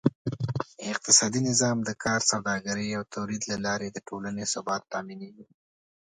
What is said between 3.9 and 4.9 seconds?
د ټولنې ثبات